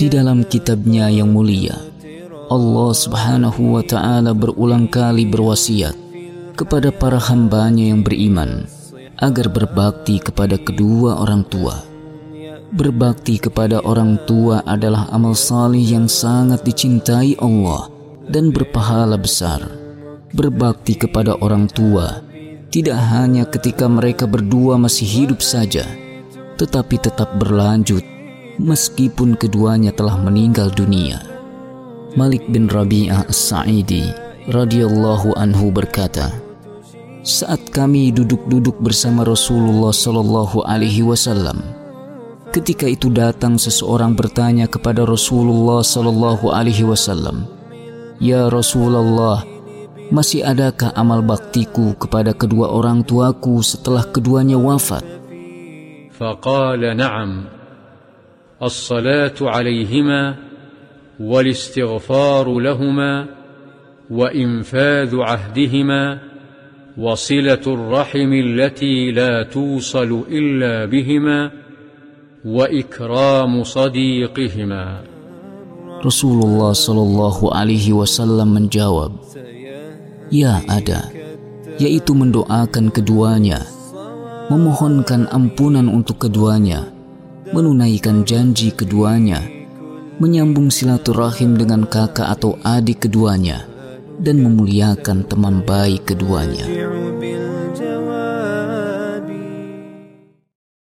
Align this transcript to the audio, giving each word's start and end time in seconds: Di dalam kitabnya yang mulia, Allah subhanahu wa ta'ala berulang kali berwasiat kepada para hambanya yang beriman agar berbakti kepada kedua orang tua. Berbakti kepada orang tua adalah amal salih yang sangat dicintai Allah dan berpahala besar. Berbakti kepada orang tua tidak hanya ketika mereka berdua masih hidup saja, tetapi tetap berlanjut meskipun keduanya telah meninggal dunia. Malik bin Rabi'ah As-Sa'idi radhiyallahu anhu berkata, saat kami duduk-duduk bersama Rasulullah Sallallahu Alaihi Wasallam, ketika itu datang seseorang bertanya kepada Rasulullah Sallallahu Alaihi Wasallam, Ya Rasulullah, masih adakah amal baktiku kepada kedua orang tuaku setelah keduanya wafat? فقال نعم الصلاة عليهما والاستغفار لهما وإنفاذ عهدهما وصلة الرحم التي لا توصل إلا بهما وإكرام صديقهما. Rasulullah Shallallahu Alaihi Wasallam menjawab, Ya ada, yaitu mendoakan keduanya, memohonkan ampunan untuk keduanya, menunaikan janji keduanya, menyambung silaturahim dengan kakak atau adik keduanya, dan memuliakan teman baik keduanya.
Di 0.00 0.08
dalam 0.10 0.42
kitabnya 0.50 1.06
yang 1.06 1.30
mulia, 1.30 1.78
Allah 2.50 2.90
subhanahu 2.90 3.78
wa 3.78 3.82
ta'ala 3.86 4.34
berulang 4.34 4.90
kali 4.90 5.30
berwasiat 5.30 5.94
kepada 6.58 6.90
para 6.90 7.22
hambanya 7.22 7.94
yang 7.94 8.02
beriman 8.02 8.66
agar 9.22 9.46
berbakti 9.46 10.18
kepada 10.18 10.58
kedua 10.58 11.22
orang 11.22 11.46
tua. 11.46 11.78
Berbakti 12.74 13.38
kepada 13.38 13.78
orang 13.86 14.18
tua 14.26 14.66
adalah 14.66 15.06
amal 15.14 15.38
salih 15.38 15.86
yang 15.86 16.10
sangat 16.10 16.66
dicintai 16.66 17.38
Allah 17.38 17.86
dan 18.26 18.50
berpahala 18.50 19.14
besar. 19.14 19.62
Berbakti 20.34 20.98
kepada 20.98 21.38
orang 21.38 21.70
tua 21.70 22.26
tidak 22.74 22.98
hanya 23.10 23.46
ketika 23.46 23.86
mereka 23.86 24.26
berdua 24.26 24.78
masih 24.78 25.06
hidup 25.06 25.42
saja, 25.42 25.86
tetapi 26.60 27.00
tetap 27.00 27.32
berlanjut 27.40 28.04
meskipun 28.60 29.40
keduanya 29.40 29.96
telah 29.96 30.20
meninggal 30.20 30.68
dunia. 30.68 31.24
Malik 32.12 32.44
bin 32.52 32.68
Rabi'ah 32.68 33.24
As-Sa'idi 33.32 34.12
radhiyallahu 34.52 35.32
anhu 35.40 35.72
berkata, 35.72 36.28
saat 37.24 37.72
kami 37.72 38.12
duduk-duduk 38.12 38.76
bersama 38.80 39.24
Rasulullah 39.24 39.92
Sallallahu 39.92 40.64
Alaihi 40.68 41.00
Wasallam, 41.00 41.64
ketika 42.52 42.84
itu 42.84 43.08
datang 43.08 43.56
seseorang 43.56 44.12
bertanya 44.12 44.68
kepada 44.68 45.08
Rasulullah 45.08 45.80
Sallallahu 45.80 46.52
Alaihi 46.52 46.84
Wasallam, 46.84 47.48
Ya 48.20 48.52
Rasulullah, 48.52 49.48
masih 50.12 50.44
adakah 50.44 50.92
amal 50.92 51.24
baktiku 51.24 51.96
kepada 51.96 52.36
kedua 52.36 52.68
orang 52.68 53.00
tuaku 53.00 53.64
setelah 53.64 54.04
keduanya 54.04 54.60
wafat? 54.60 55.19
فقال 56.20 56.96
نعم 56.96 57.44
الصلاة 58.62 59.34
عليهما 59.40 60.36
والاستغفار 61.20 62.58
لهما 62.58 63.26
وإنفاذ 64.10 65.16
عهدهما 65.16 66.18
وصلة 66.98 67.64
الرحم 67.66 68.32
التي 68.32 69.10
لا 69.10 69.42
توصل 69.42 70.24
إلا 70.28 70.84
بهما 70.84 71.50
وإكرام 72.44 73.64
صديقهما. 73.64 74.84
Rasulullah 76.00 76.72
Shallallahu 76.72 77.52
Alaihi 77.52 77.92
Wasallam 77.92 78.56
menjawab, 78.56 79.12
Ya 80.32 80.64
ada, 80.68 81.12
yaitu 81.76 82.16
mendoakan 82.16 82.88
keduanya, 82.88 83.60
memohonkan 84.50 85.30
ampunan 85.30 85.86
untuk 85.86 86.26
keduanya, 86.26 86.90
menunaikan 87.54 88.26
janji 88.26 88.74
keduanya, 88.74 89.46
menyambung 90.18 90.74
silaturahim 90.74 91.54
dengan 91.54 91.86
kakak 91.86 92.26
atau 92.34 92.58
adik 92.66 93.06
keduanya, 93.06 93.70
dan 94.18 94.42
memuliakan 94.42 95.22
teman 95.24 95.62
baik 95.62 96.10
keduanya. 96.10 96.66